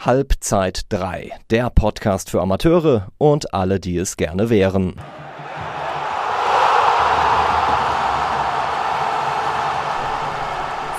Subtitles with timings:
[0.00, 4.94] Halbzeit 3, der Podcast für Amateure und alle, die es gerne wären.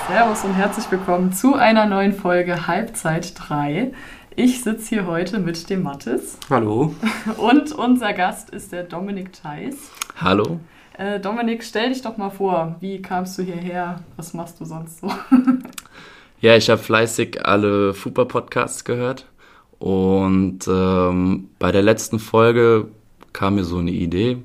[0.05, 3.93] Servus und herzlich willkommen zu einer neuen Folge Halbzeit 3.
[4.35, 6.37] Ich sitze hier heute mit dem Mattes.
[6.49, 6.93] Hallo.
[7.37, 9.91] Und unser Gast ist der Dominik Theis.
[10.17, 10.59] Hallo.
[10.97, 12.75] Äh, Dominik, stell dich doch mal vor.
[12.81, 14.01] Wie kamst du hierher?
[14.17, 15.07] Was machst du sonst so?
[16.41, 19.25] Ja, ich habe fleißig alle Fußball-Podcasts gehört
[19.77, 22.87] und ähm, bei der letzten Folge
[23.33, 24.37] kam mir so eine Idee,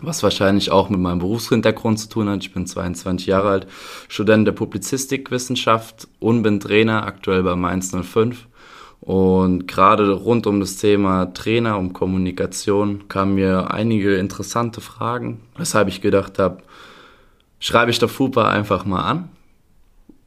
[0.00, 2.42] was wahrscheinlich auch mit meinem Berufshintergrund zu tun hat.
[2.42, 3.66] Ich bin 22 Jahre alt,
[4.08, 8.46] Student der Publizistikwissenschaft und bin Trainer aktuell bei Mainz 05.
[9.02, 15.88] Und gerade rund um das Thema Trainer, um Kommunikation, kamen mir einige interessante Fragen, weshalb
[15.88, 16.62] ich gedacht habe,
[17.60, 19.28] schreibe ich der FUPA einfach mal an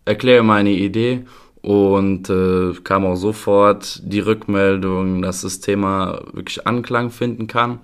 [0.05, 1.25] erkläre meine Idee
[1.61, 7.79] und äh, kam auch sofort die Rückmeldung, dass das Thema wirklich Anklang finden kann.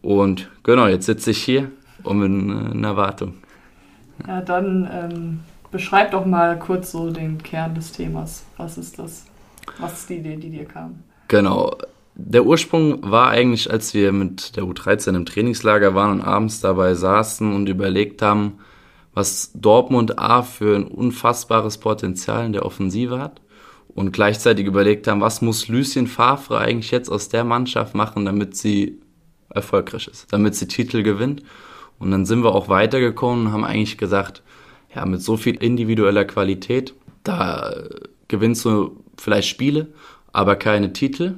[0.00, 1.70] Und genau, jetzt sitze ich hier
[2.02, 3.34] und bin in Erwartung.
[4.26, 8.44] Ja, dann ähm, beschreib doch mal kurz so den Kern des Themas.
[8.56, 9.26] Was ist das?
[9.78, 11.00] Was ist die Idee, die dir kam?
[11.28, 11.76] Genau.
[12.14, 16.94] Der Ursprung war eigentlich, als wir mit der U13 im Trainingslager waren und abends dabei
[16.94, 18.54] saßen und überlegt haben,
[19.16, 23.40] was Dortmund A für ein unfassbares Potenzial in der Offensive hat
[23.88, 28.58] und gleichzeitig überlegt haben, was muss Lucien Favre eigentlich jetzt aus der Mannschaft machen, damit
[28.58, 29.00] sie
[29.48, 31.42] erfolgreich ist, damit sie Titel gewinnt.
[31.98, 34.42] Und dann sind wir auch weitergekommen und haben eigentlich gesagt,
[34.94, 36.94] ja, mit so viel individueller Qualität,
[37.24, 37.74] da
[38.28, 39.88] gewinnst du vielleicht Spiele,
[40.30, 41.36] aber keine Titel.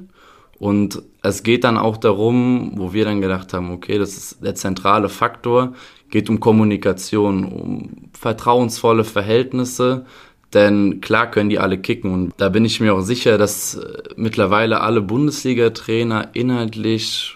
[0.57, 4.55] Und es geht dann auch darum, wo wir dann gedacht haben, okay, das ist der
[4.55, 5.75] zentrale Faktor,
[6.09, 10.05] geht um Kommunikation, um vertrauensvolle Verhältnisse.
[10.53, 14.03] Denn klar können die alle kicken und da bin ich mir auch sicher, dass äh,
[14.15, 17.35] mittlerweile alle Bundesliga-Trainer inhaltlich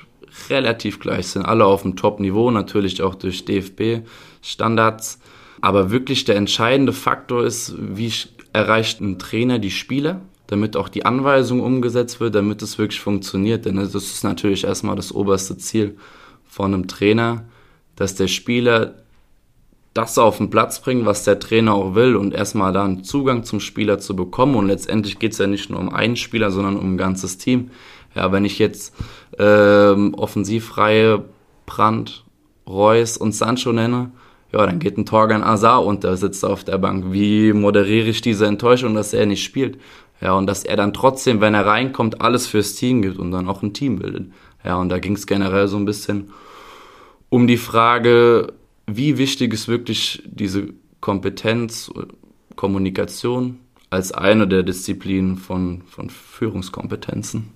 [0.49, 1.45] relativ gleich sind.
[1.45, 5.19] Alle auf dem Top-Niveau, natürlich auch durch DFB-Standards.
[5.61, 8.11] Aber wirklich der entscheidende Faktor ist, wie
[8.51, 13.65] erreicht ein Trainer die Spieler, damit auch die Anweisung umgesetzt wird, damit es wirklich funktioniert.
[13.65, 15.97] Denn das ist natürlich erstmal das oberste Ziel
[16.45, 17.45] von einem Trainer,
[17.95, 18.95] dass der Spieler
[19.93, 23.59] das auf den Platz bringt, was der Trainer auch will und erstmal dann Zugang zum
[23.59, 24.55] Spieler zu bekommen.
[24.55, 27.69] Und letztendlich geht es ja nicht nur um einen Spieler, sondern um ein ganzes Team.
[28.15, 28.93] Ja, wenn ich jetzt
[29.37, 31.25] ähm, Offensivreihe
[31.65, 32.23] Brandt,
[32.67, 34.11] Reus und Sancho nenne,
[34.51, 37.05] ja, dann geht ein Torgan Azar und der sitzt auf der Bank.
[37.11, 39.79] Wie moderiere ich diese Enttäuschung, dass er nicht spielt?
[40.21, 43.47] Ja, und dass er dann trotzdem, wenn er reinkommt, alles fürs Team gibt und dann
[43.49, 44.31] auch ein Team bildet.
[44.63, 46.31] Ja, und da ging es generell so ein bisschen
[47.33, 48.53] um die Frage,
[48.85, 50.67] wie wichtig ist wirklich diese
[51.01, 51.91] Kompetenz,
[52.55, 53.57] Kommunikation
[53.89, 57.49] als eine der Disziplinen von, von Führungskompetenzen.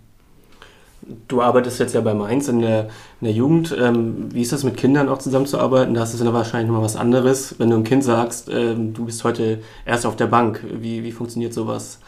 [1.28, 2.86] Du arbeitest jetzt ja bei Mainz in der,
[3.22, 3.76] in der Jugend.
[3.80, 5.94] Ähm, wie ist das mit Kindern auch zusammenzuarbeiten?
[5.94, 9.06] Da ist es ja wahrscheinlich nochmal was anderes, wenn du einem Kind sagst, ähm, du
[9.06, 10.60] bist heute erst auf der Bank.
[10.82, 12.00] Wie, wie funktioniert sowas?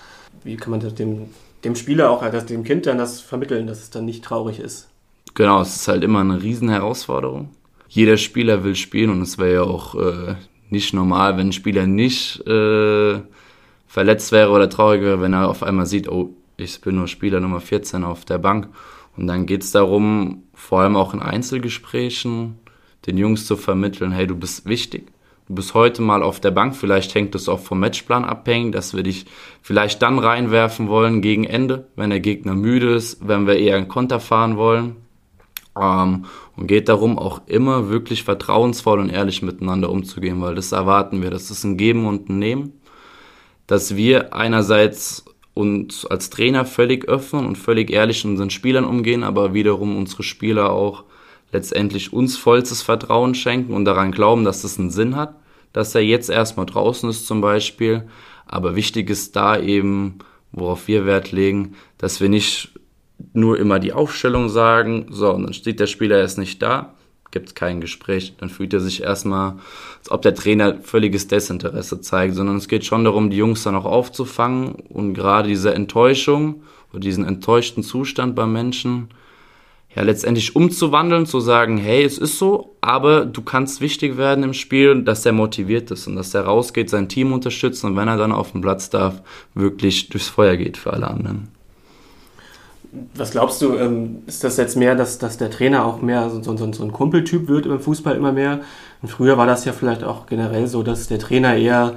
[0.43, 1.27] Wie kann man das dem,
[1.63, 4.89] dem Spieler auch, also dem Kind dann das vermitteln, dass es dann nicht traurig ist?
[5.35, 7.49] Genau, es ist halt immer eine Riesenherausforderung
[7.89, 10.35] jeder Spieler will spielen und es wäre ja auch äh,
[10.69, 13.19] nicht normal, wenn ein Spieler nicht äh,
[13.87, 17.39] verletzt wäre oder traurig wäre, wenn er auf einmal sieht, oh, ich bin nur Spieler
[17.39, 18.69] Nummer 14 auf der Bank.
[19.17, 22.59] Und dann geht es darum, vor allem auch in Einzelgesprächen,
[23.07, 25.07] den Jungs zu vermitteln, hey, du bist wichtig.
[25.47, 28.93] Du bist heute mal auf der Bank, vielleicht hängt es auch vom Matchplan abhängig, dass
[28.93, 29.25] wir dich
[29.63, 33.87] vielleicht dann reinwerfen wollen gegen Ende, wenn der Gegner müde ist, wenn wir eher einen
[33.87, 34.97] Konter fahren wollen.
[35.79, 36.25] Ähm,
[36.55, 41.29] und geht darum, auch immer wirklich vertrauensvoll und ehrlich miteinander umzugehen, weil das erwarten wir.
[41.29, 42.73] Das ist ein Geben und ein Nehmen,
[43.67, 49.23] dass wir einerseits uns als Trainer völlig öffnen und völlig ehrlich mit unseren Spielern umgehen,
[49.23, 51.03] aber wiederum unsere Spieler auch
[51.51, 55.35] letztendlich uns vollstes Vertrauen schenken und daran glauben, dass das einen Sinn hat,
[55.73, 58.07] dass er jetzt erstmal draußen ist zum Beispiel.
[58.45, 60.19] Aber wichtig ist da eben,
[60.51, 62.71] worauf wir Wert legen, dass wir nicht
[63.33, 66.93] nur immer die Aufstellung sagen, so, und dann steht der Spieler erst nicht da,
[67.31, 69.55] gibt es kein Gespräch, dann fühlt er sich erstmal,
[69.99, 73.75] als ob der Trainer völliges Desinteresse zeigt, sondern es geht schon darum, die Jungs dann
[73.75, 79.09] auch aufzufangen und gerade diese Enttäuschung oder diesen enttäuschten Zustand beim Menschen,
[79.95, 84.53] ja, letztendlich umzuwandeln, zu sagen, hey, es ist so, aber du kannst wichtig werden im
[84.53, 88.17] Spiel, dass er motiviert ist und dass er rausgeht, sein Team unterstützt und wenn er
[88.17, 89.21] dann auf dem Platz darf,
[89.55, 91.58] wirklich durchs Feuer geht für alle anderen.
[93.13, 96.41] Was glaubst du, ähm, ist das jetzt mehr, dass, dass der Trainer auch mehr so,
[96.41, 98.61] so, so ein Kumpeltyp wird im Fußball immer mehr?
[99.01, 101.95] Und früher war das ja vielleicht auch generell so, dass der Trainer eher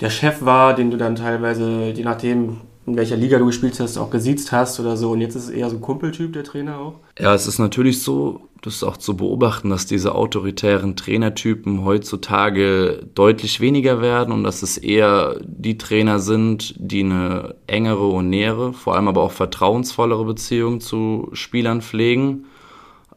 [0.00, 2.60] der Chef war, den du dann teilweise, je nachdem,
[2.92, 5.12] in welcher Liga du gespielt hast, auch gesiezt hast oder so.
[5.12, 6.94] Und jetzt ist es eher so ein Kumpeltyp, der Trainer auch?
[7.18, 13.08] Ja, es ist natürlich so, das ist auch zu beobachten, dass diese autoritären Trainertypen heutzutage
[13.14, 18.74] deutlich weniger werden und dass es eher die Trainer sind, die eine engere und nähere,
[18.74, 22.44] vor allem aber auch vertrauensvollere Beziehung zu Spielern pflegen.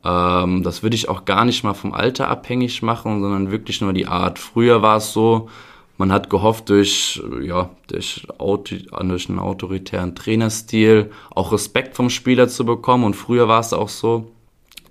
[0.05, 3.91] Ähm, das würde ich auch gar nicht mal vom Alter abhängig machen, sondern wirklich nur
[3.91, 4.39] die Art.
[4.39, 5.49] Früher war es so,
[5.97, 12.65] man hat gehofft, durch, ja, durch, durch einen autoritären Trainerstil auch Respekt vom Spieler zu
[12.65, 13.05] bekommen.
[13.05, 14.31] Und früher war es auch so,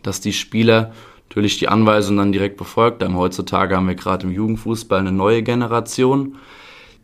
[0.03, 0.93] dass die Spieler
[1.29, 3.17] natürlich die Anweisungen dann direkt befolgt haben.
[3.17, 6.37] Heutzutage haben wir gerade im Jugendfußball eine neue Generation,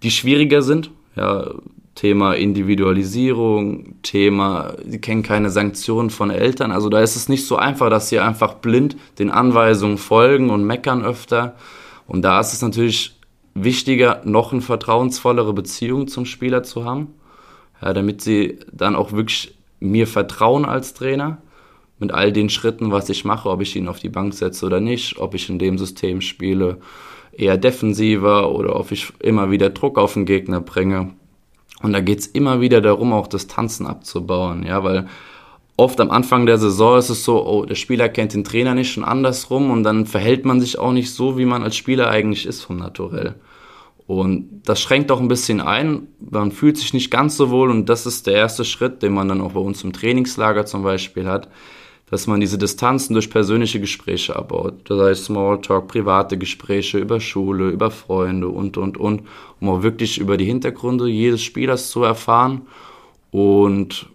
[0.03, 0.91] die schwieriger sind.
[1.17, 1.51] Ja,
[1.95, 6.73] Thema Individualisierung, Thema, sie kennen keine Sanktionen von Eltern.
[6.73, 10.65] Also da ist es nicht so einfach, dass sie einfach blind den Anweisungen folgen und
[10.65, 11.57] meckern öfter.
[12.07, 13.20] Und da ist es natürlich
[13.55, 17.15] wichtiger, noch eine vertrauensvollere Beziehung zum Spieler zu haben,
[17.83, 21.39] ja, damit sie dann auch wirklich mir vertrauen als Trainer
[21.99, 24.81] mit all den Schritten, was ich mache, ob ich ihn auf die Bank setze oder
[24.81, 26.79] nicht, ob ich in dem System spiele,
[27.33, 31.11] eher defensiver oder ob ich immer wieder Druck auf den Gegner bringe.
[31.83, 35.09] Und da geht's immer wieder darum, auch Distanzen abzubauen, ja, weil
[35.81, 38.99] oft am Anfang der Saison ist es so, oh, der Spieler kennt den Trainer nicht
[38.99, 42.45] und andersrum und dann verhält man sich auch nicht so, wie man als Spieler eigentlich
[42.45, 43.35] ist vom Naturell.
[44.07, 46.09] Und das schränkt auch ein bisschen ein.
[46.19, 49.29] Man fühlt sich nicht ganz so wohl und das ist der erste Schritt, den man
[49.29, 51.49] dann auch bei uns im Trainingslager zum Beispiel hat,
[52.11, 54.91] dass man diese Distanzen durch persönliche Gespräche abbaut.
[54.91, 59.23] Das heißt Smalltalk, private Gespräche über Schule, über Freunde und, und, und,
[59.61, 62.63] um auch wirklich über die Hintergründe jedes Spielers zu erfahren.
[63.31, 64.11] Und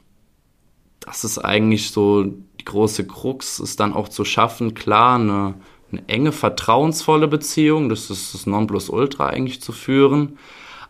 [1.15, 5.56] das ist eigentlich so die große Krux, ist dann auch zu schaffen, klar, eine,
[5.91, 10.38] eine enge, vertrauensvolle Beziehung, das ist das Nonplusultra eigentlich zu führen,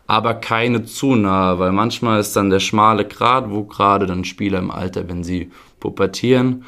[0.06, 4.58] aber keine zu nahe, weil manchmal ist dann der schmale Grat, wo gerade dann Spieler
[4.58, 5.50] im Alter, wenn sie
[5.80, 6.64] pubertieren,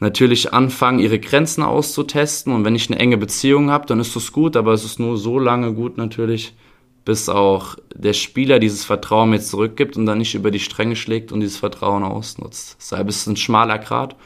[0.00, 2.52] natürlich anfangen, ihre Grenzen auszutesten.
[2.52, 5.16] Und wenn ich eine enge Beziehung habe, dann ist das gut, aber es ist nur
[5.16, 6.54] so lange gut natürlich,
[7.04, 11.32] bis auch der Spieler dieses Vertrauen mir zurückgibt und dann nicht über die Stränge schlägt
[11.32, 12.76] und dieses Vertrauen ausnutzt.
[12.80, 14.16] Deshalb ist es ein schmaler Grad,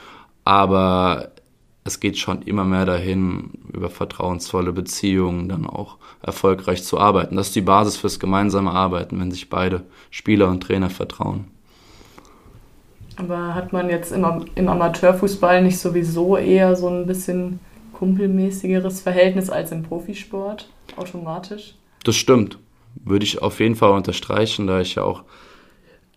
[0.44, 1.32] aber
[1.84, 7.36] es geht schon immer mehr dahin, über vertrauensvolle Beziehungen dann auch erfolgreich zu arbeiten.
[7.36, 11.46] Das ist die Basis fürs gemeinsame Arbeiten, wenn sich beide Spieler und Trainer vertrauen.
[13.16, 14.24] Aber hat man jetzt im,
[14.54, 17.58] im Amateurfußball nicht sowieso eher so ein bisschen
[17.92, 21.74] kumpelmäßigeres Verhältnis als im Profisport automatisch?
[22.04, 22.58] Das stimmt.
[23.04, 25.24] Würde ich auf jeden Fall unterstreichen, da ich ja auch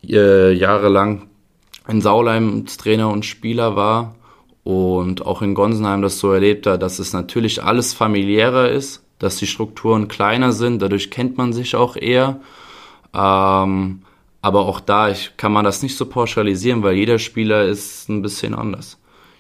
[0.04, 1.30] äh, jahrelang
[1.88, 4.16] in Saulheim Trainer und Spieler war
[4.64, 9.38] und auch in Gonsenheim das so erlebt hat, dass es natürlich alles familiärer ist, dass
[9.38, 12.40] die Strukturen kleiner sind, dadurch kennt man sich auch eher.
[13.14, 14.02] Ähm,
[14.42, 18.22] aber auch da ich, kann man das nicht so pauschalisieren, weil jeder Spieler ist ein
[18.22, 19.00] bisschen anders.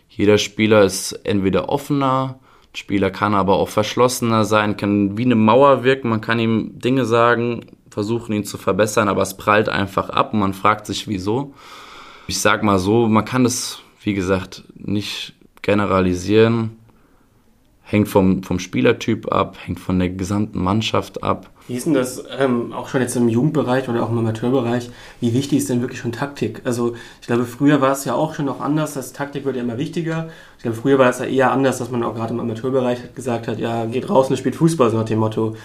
[0.10, 2.40] Jeder Spieler ist entweder offener,
[2.74, 7.06] Spieler kann aber auch verschlossener sein, kann wie eine Mauer wirken, man kann ihm Dinge
[7.06, 11.54] sagen, versuchen ihn zu verbessern, aber es prallt einfach ab und man fragt sich wieso.
[12.28, 16.78] Ich sag mal so, man kann das, wie gesagt, nicht generalisieren
[17.92, 21.50] hängt vom, vom Spielertyp ab, hängt von der gesamten Mannschaft ab.
[21.72, 24.90] Wie ist denn das ähm, auch schon jetzt im Jugendbereich oder auch im Amateurbereich?
[25.22, 26.60] Wie wichtig ist denn wirklich schon Taktik?
[26.66, 28.96] Also ich glaube, früher war es ja auch schon noch anders.
[28.96, 30.28] Das Taktik wird ja immer wichtiger.
[30.58, 33.48] Ich glaube, früher war es ja eher anders, dass man auch gerade im Amateurbereich gesagt
[33.48, 35.56] hat, ja, geht raus und spielt Fußball, so nach dem Motto.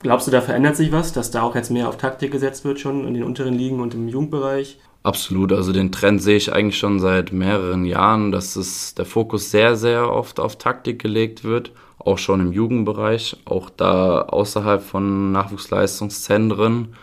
[0.00, 2.80] Glaubst du, da verändert sich was, dass da auch jetzt mehr auf Taktik gesetzt wird
[2.80, 4.80] schon in den unteren Ligen und im Jugendbereich?
[5.04, 9.52] Absolut, also den Trend sehe ich eigentlich schon seit mehreren Jahren, dass es der Fokus
[9.52, 15.32] sehr, sehr oft auf Taktik gelegt wird, auch schon im Jugendbereich, auch da außerhalb von
[15.32, 16.94] Nachwuchsleistungszentren.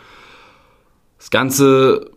[1.18, 2.10] Das Ganze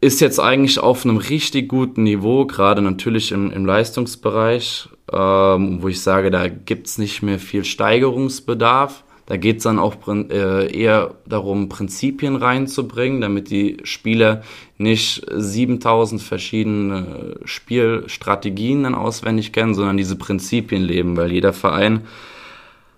[0.00, 5.88] ist jetzt eigentlich auf einem richtig guten Niveau, gerade natürlich im, im Leistungsbereich, ähm, wo
[5.88, 9.04] ich sage, da gibt es nicht mehr viel Steigerungsbedarf.
[9.26, 14.42] Da geht es dann auch äh, eher darum, Prinzipien reinzubringen, damit die Spieler
[14.78, 22.02] nicht 7000 verschiedene Spielstrategien dann auswendig kennen, sondern diese Prinzipien leben, weil jeder Verein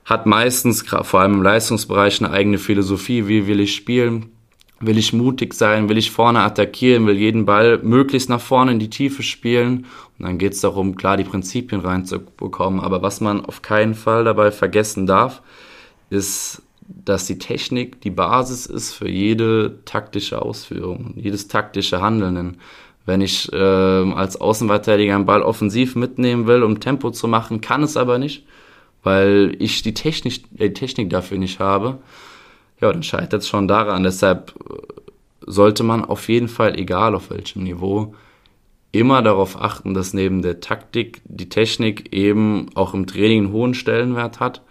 [0.04, 3.26] hat meistens, vor allem im Leistungsbereich, eine eigene Philosophie.
[3.26, 4.26] Wie will ich spielen?
[4.81, 5.88] Will ich mutig sein?
[5.88, 7.07] Will ich vorne attackieren?
[7.07, 9.87] Will jeden Ball möglichst nach vorne in die Tiefe spielen?
[10.19, 12.81] Und dann geht es darum, klar die Prinzipien reinzubekommen.
[12.81, 15.43] Aber was man auf keinen Fall dabei vergessen darf,
[16.14, 22.59] ist, dass die Technik die Basis ist für jede taktische Ausführung, jedes taktische Handeln.
[23.06, 27.83] Wenn ich äh, als Außenverteidiger einen Ball offensiv mitnehmen will, um Tempo zu machen, kann
[27.83, 28.47] es aber nicht,
[29.02, 31.99] weil ich die Technik, die Technik dafür nicht habe.
[32.80, 34.02] Ja, dann scheitert es schon daran.
[34.02, 34.75] Deshalb äh,
[35.47, 38.14] sollte man auf jeden Fall, egal auf welchem Niveau,
[38.92, 43.75] immer darauf achten, dass neben der Taktik die Technik eben auch im Training einen hohen
[43.75, 44.62] Stellenwert hat,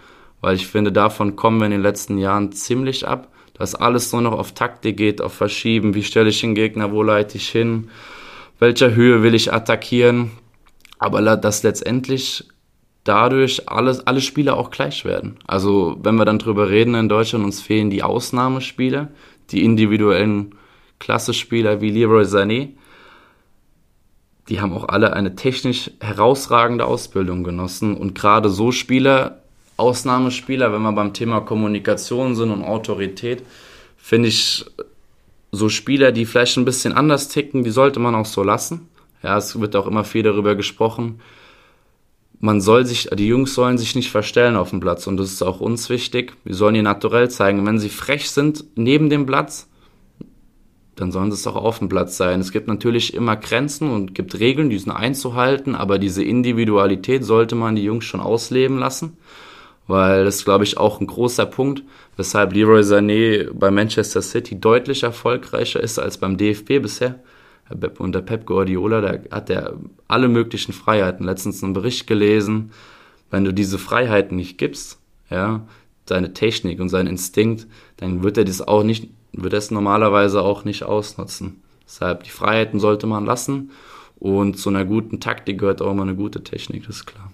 [0.43, 4.21] weil ich finde, davon kommen wir in den letzten Jahren ziemlich ab, dass alles nur
[4.21, 7.89] noch auf Taktik geht, auf Verschieben, wie stelle ich den Gegner, wo leite ich hin,
[8.59, 10.31] welcher Höhe will ich attackieren,
[10.99, 12.43] aber dass letztendlich
[13.05, 15.37] dadurch alles, alle Spiele auch gleich werden.
[15.47, 19.13] Also wenn wir dann drüber reden in Deutschland, uns fehlen die Ausnahmespiele,
[19.51, 20.55] die individuellen
[20.99, 22.71] Klasse-Spieler wie Leroy Sané,
[24.49, 27.95] die haben auch alle eine technisch herausragende Ausbildung genossen.
[27.95, 29.42] Und gerade so Spieler,
[29.77, 33.43] Ausnahmespieler, wenn wir beim Thema Kommunikation sind und Autorität,
[33.97, 34.65] finde ich
[35.51, 38.89] so Spieler, die vielleicht ein bisschen anders ticken, die sollte man auch so lassen.
[39.21, 41.21] Ja, es wird auch immer viel darüber gesprochen.
[42.39, 45.41] Man soll sich, die Jungs sollen sich nicht verstellen auf dem Platz und das ist
[45.41, 46.33] auch uns wichtig.
[46.43, 47.65] Wir sollen ihr naturell zeigen.
[47.65, 49.69] Wenn sie frech sind neben dem Platz,
[50.95, 52.39] dann sollen sie es auch auf dem Platz sein.
[52.39, 57.55] Es gibt natürlich immer Grenzen und gibt Regeln, die sind einzuhalten, aber diese Individualität sollte
[57.55, 59.17] man die Jungs schon ausleben lassen,
[59.87, 61.83] weil das glaube ich auch ein großer Punkt,
[62.17, 67.19] weshalb Leroy Sané bei Manchester City deutlich erfolgreicher ist als beim DFB bisher.
[67.97, 71.25] Unter Pep Guardiola, da hat er alle möglichen Freiheiten.
[71.25, 72.71] Letztens einen Bericht gelesen,
[73.31, 74.99] wenn du diese Freiheiten nicht gibst,
[75.29, 75.65] ja,
[76.07, 77.65] seine Technik und sein Instinkt,
[77.97, 81.61] dann wird er das auch nicht wird es normalerweise auch nicht ausnutzen.
[81.85, 83.71] Deshalb die Freiheiten sollte man lassen
[84.15, 87.32] und zu einer guten Taktik gehört auch immer eine gute Technik, das ist klar.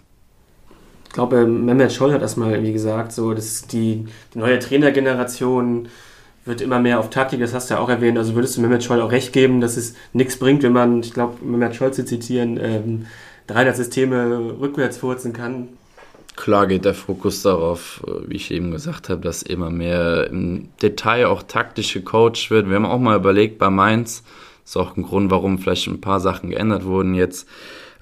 [1.09, 5.87] Ich glaube, Mehmet Scholl hat das mal irgendwie gesagt, so, dass die, die neue Trainergeneration
[6.45, 8.83] wird immer mehr auf Taktik, das hast du ja auch erwähnt, also würdest du Mehmet
[8.83, 12.05] Scholl auch recht geben, dass es nichts bringt, wenn man, ich glaube, Mehmet Scholl zu
[12.05, 13.07] zitieren, ähm,
[13.47, 15.69] 300 Systeme rückwärts furzen kann.
[16.35, 20.69] Klar geht der Fokus darauf, äh, wie ich eben gesagt habe, dass immer mehr im
[20.79, 22.69] Detail auch taktisch gecoacht wird.
[22.69, 24.23] Wir haben auch mal überlegt bei Mainz,
[24.63, 27.47] ist auch ein Grund, warum vielleicht ein paar Sachen geändert wurden jetzt,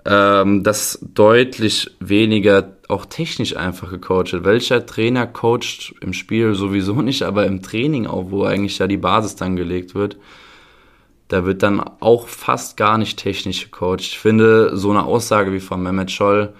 [0.08, 4.46] ähm, dass deutlich weniger auch technisch einfach gecoacht wird.
[4.46, 8.98] Welcher Trainer coacht im Spiel sowieso nicht, aber im Training auch, wo eigentlich ja die
[8.98, 10.18] Basis dann gelegt wird,
[11.28, 14.00] da wird dann auch fast gar nicht technisch gecoacht.
[14.00, 16.54] Ich finde, so eine Aussage wie von Mehmet Scholl,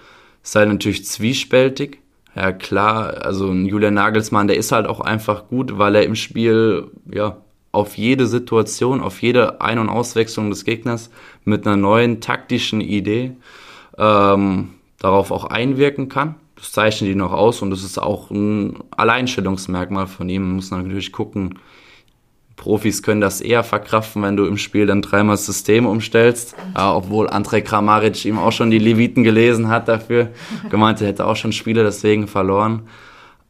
[0.54, 2.00] halt natürlich zwiespältig.
[2.36, 6.14] Ja, klar, also ein Julian Nagelsmann, der ist halt auch einfach gut, weil er im
[6.14, 7.38] Spiel, ja,
[7.78, 11.10] auf jede Situation, auf jede Ein- und Auswechslung des Gegners
[11.44, 13.32] mit einer neuen taktischen Idee
[13.96, 16.34] ähm, darauf auch einwirken kann.
[16.56, 20.42] Das zeichnet ihn noch aus und das ist auch ein Alleinstellungsmerkmal von ihm.
[20.42, 21.58] Man muss natürlich gucken,
[22.56, 26.56] Profis können das eher verkraften, wenn du im Spiel dann dreimal das System umstellst.
[26.76, 30.30] Ja, obwohl Andrej Kramaric ihm auch schon die Leviten gelesen hat dafür.
[30.68, 32.82] Gemeint, er hätte auch schon Spiele deswegen verloren.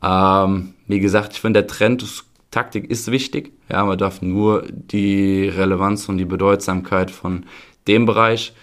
[0.03, 3.53] Ähm, wie gesagt, ich finde, der Trend ist, Taktik ist wichtig.
[3.69, 7.45] Ja, man darf nur die Relevanz und die Bedeutsamkeit von
[7.87, 8.55] dem Bereich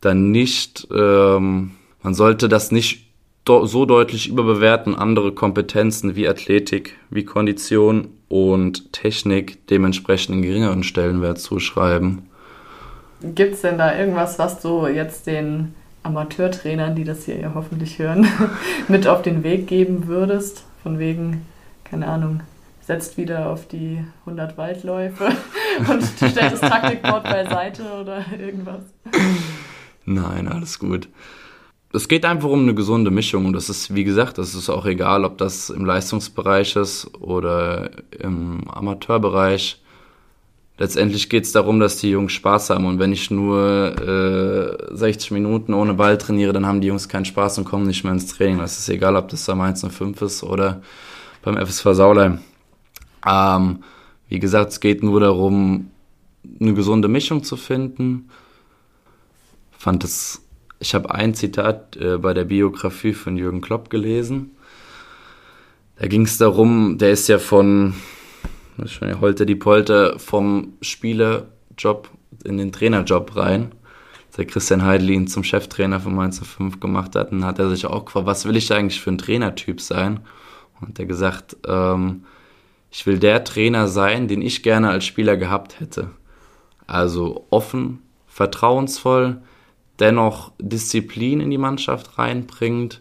[0.00, 3.06] dann nicht, ähm, man sollte das nicht
[3.46, 11.38] so deutlich überbewerten, andere Kompetenzen wie Athletik, wie Kondition und Technik dementsprechend einen geringeren Stellenwert
[11.38, 12.28] zuschreiben.
[13.20, 17.98] Gibt es denn da irgendwas, was du jetzt den Amateurtrainern, die das hier ja hoffentlich
[17.98, 18.26] hören,
[18.88, 20.64] mit auf den Weg geben würdest?
[20.82, 21.46] Von wegen,
[21.84, 22.40] keine Ahnung,
[22.82, 25.28] setzt wieder auf die 100 Waldläufe
[25.88, 28.82] und stellt das Taktikboard beiseite oder irgendwas?
[30.04, 31.08] Nein, alles gut
[31.92, 34.86] es geht einfach um eine gesunde Mischung und das ist, wie gesagt, das ist auch
[34.86, 39.78] egal, ob das im Leistungsbereich ist oder im Amateurbereich.
[40.78, 43.94] Letztendlich geht es darum, dass die Jungs Spaß haben und wenn ich nur
[44.90, 48.04] äh, 60 Minuten ohne Ball trainiere, dann haben die Jungs keinen Spaß und kommen nicht
[48.04, 48.58] mehr ins Training.
[48.58, 50.80] Das ist egal, ob das am 1.05 ist oder
[51.42, 52.38] beim FSV Saulheim.
[53.26, 53.82] Ähm,
[54.28, 55.90] wie gesagt, es geht nur darum,
[56.60, 58.30] eine gesunde Mischung zu finden.
[59.70, 60.42] Fand es
[60.82, 64.50] ich habe ein Zitat äh, bei der Biografie von Jürgen Klopp gelesen.
[65.96, 67.94] Da ging es darum, der ist ja von
[68.86, 72.10] schon Holter die Polter vom Spielerjob
[72.44, 73.72] in den Trainerjob rein.
[74.36, 77.86] Der Christian Heidel ihn zum Cheftrainer von Mainz 5 gemacht hat, dann hat er sich
[77.86, 80.20] auch gefragt, was will ich eigentlich für ein Trainertyp sein?
[80.80, 82.24] Und er gesagt, ähm,
[82.92, 86.10] ich will der Trainer sein, den ich gerne als Spieler gehabt hätte.
[86.86, 89.40] Also offen, vertrauensvoll,
[89.98, 93.00] dennoch Disziplin in die Mannschaft reinbringt,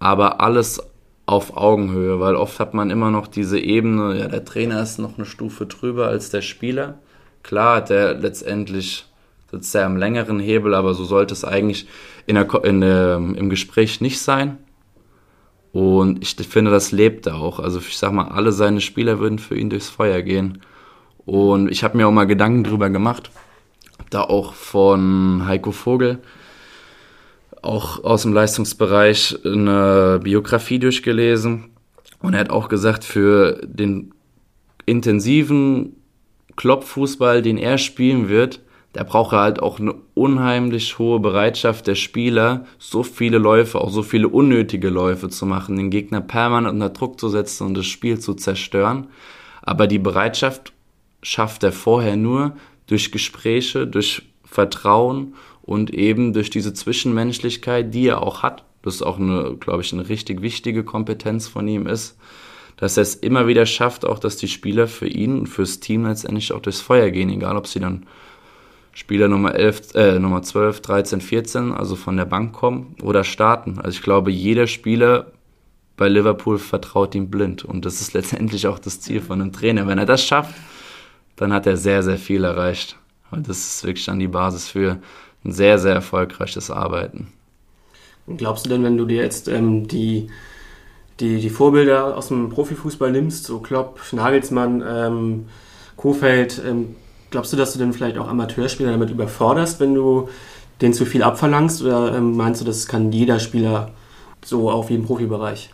[0.00, 0.82] aber alles
[1.24, 5.18] auf Augenhöhe, weil oft hat man immer noch diese Ebene, ja, der Trainer ist noch
[5.18, 6.98] eine Stufe drüber als der Spieler.
[7.42, 9.06] Klar hat er letztendlich
[9.50, 11.86] sitzt er am längeren Hebel, aber so sollte es eigentlich
[12.26, 14.58] in der, in der, im Gespräch nicht sein.
[15.72, 17.60] Und ich finde, das lebt er auch.
[17.60, 20.62] Also ich sag mal, alle seine Spieler würden für ihn durchs Feuer gehen.
[21.26, 23.30] Und ich habe mir auch mal Gedanken drüber gemacht.
[23.98, 26.20] Hab da auch von Heiko Vogel,
[27.60, 31.70] auch aus dem Leistungsbereich, eine Biografie durchgelesen.
[32.20, 34.14] Und er hat auch gesagt, für den
[34.86, 35.96] intensiven
[36.56, 38.60] Kloppfußball, den er spielen wird,
[38.92, 43.90] da braucht er halt auch eine unheimlich hohe Bereitschaft der Spieler, so viele Läufe, auch
[43.90, 47.86] so viele unnötige Läufe zu machen, den Gegner permanent unter Druck zu setzen und das
[47.86, 49.08] Spiel zu zerstören.
[49.62, 50.72] Aber die Bereitschaft
[51.22, 58.22] schafft er vorher nur durch Gespräche, durch Vertrauen und eben durch diese Zwischenmenschlichkeit, die er
[58.22, 58.64] auch hat.
[58.82, 62.16] Das ist auch eine, glaube ich, eine richtig wichtige Kompetenz von ihm ist,
[62.78, 66.06] dass er es immer wieder schafft, auch dass die Spieler für ihn und fürs Team
[66.06, 68.06] letztendlich auch durchs Feuer gehen, egal ob sie dann
[68.98, 73.78] Spieler Nummer 11, äh, Nummer 12, 13, 14, also von der Bank kommen oder starten.
[73.78, 75.30] Also ich glaube, jeder Spieler
[75.96, 79.86] bei Liverpool vertraut ihm blind und das ist letztendlich auch das Ziel von einem Trainer.
[79.86, 80.52] Wenn er das schafft,
[81.36, 82.96] dann hat er sehr, sehr viel erreicht.
[83.30, 84.98] Und das ist wirklich dann die Basis für
[85.44, 87.28] ein sehr, sehr erfolgreiches Arbeiten.
[88.36, 90.28] Glaubst du denn, wenn du dir jetzt ähm, die,
[91.20, 95.46] die, die Vorbilder aus dem Profifußball nimmst, so Klopp, Nagelsmann, ähm,
[95.96, 96.96] Kofeld, ähm,
[97.30, 100.28] glaubst du, dass du denn vielleicht auch Amateurspieler damit überforderst, wenn du
[100.80, 101.82] denen zu viel abverlangst?
[101.82, 103.90] Oder ähm, meinst du, das kann jeder Spieler
[104.44, 105.70] so auf jeden Profibereich?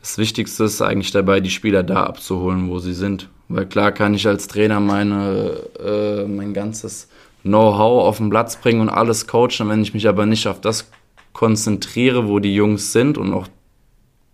[0.00, 3.30] Das Wichtigste ist eigentlich dabei, die Spieler da abzuholen, wo sie sind.
[3.48, 7.08] Weil klar kann ich als Trainer meine, äh, mein ganzes
[7.42, 9.68] Know-how auf den Platz bringen und alles coachen.
[9.68, 10.90] Wenn ich mich aber nicht auf das
[11.32, 13.48] konzentriere, wo die Jungs sind und auch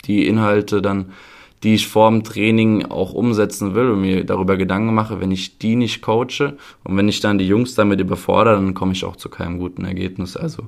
[0.07, 1.13] die Inhalte dann,
[1.63, 5.59] die ich vor dem Training auch umsetzen will und mir darüber Gedanken mache, wenn ich
[5.59, 9.17] die nicht coache und wenn ich dann die Jungs damit überfordere, dann komme ich auch
[9.17, 10.37] zu keinem guten Ergebnis.
[10.37, 10.65] Also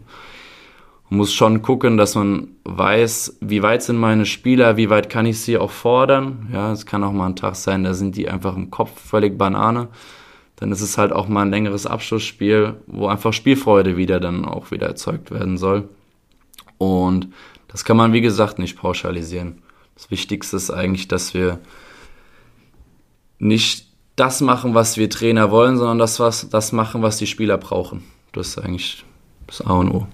[1.12, 5.40] muss schon gucken, dass man weiß, wie weit sind meine Spieler, wie weit kann ich
[5.40, 6.48] sie auch fordern.
[6.52, 9.36] Ja, es kann auch mal ein Tag sein, da sind die einfach im Kopf völlig
[9.36, 9.88] Banane.
[10.56, 14.70] Dann ist es halt auch mal ein längeres Abschlussspiel, wo einfach Spielfreude wieder dann auch
[14.70, 15.88] wieder erzeugt werden soll.
[16.78, 17.28] Und
[17.68, 19.62] das kann man, wie gesagt, nicht pauschalisieren.
[19.94, 21.58] Das Wichtigste ist eigentlich, dass wir
[23.38, 27.58] nicht das machen, was wir Trainer wollen, sondern das, was, das machen, was die Spieler
[27.58, 28.04] brauchen.
[28.32, 29.04] Das ist eigentlich
[29.46, 30.06] das A und O.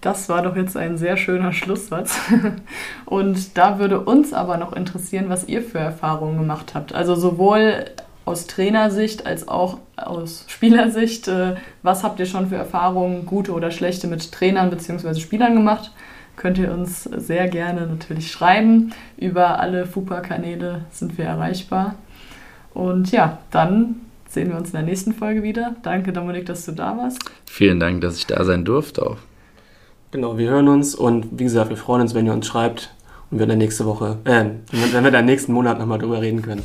[0.00, 2.18] Das war doch jetzt ein sehr schöner Schlusssatz.
[3.06, 6.94] Und da würde uns aber noch interessieren, was ihr für Erfahrungen gemacht habt.
[6.94, 7.86] Also sowohl
[8.26, 11.26] aus Trainersicht als auch aus Spielersicht.
[11.28, 15.14] Äh, was habt ihr schon für Erfahrungen, gute oder schlechte, mit Trainern bzw.
[15.20, 15.90] Spielern gemacht?
[16.36, 18.92] Könnt ihr uns sehr gerne natürlich schreiben.
[19.16, 21.94] Über alle FUPA-Kanäle sind wir erreichbar.
[22.72, 23.96] Und ja, dann
[24.28, 25.76] sehen wir uns in der nächsten Folge wieder.
[25.82, 27.18] Danke, Dominik, dass du da warst.
[27.46, 29.18] Vielen Dank, dass ich da sein durfte auch.
[30.10, 32.94] Genau, wir hören uns und wie gesagt, wir freuen uns, wenn ihr uns schreibt
[33.30, 34.44] und wir dann nächste Woche, äh,
[34.92, 36.62] wenn wir dann nächsten Monat nochmal drüber reden können.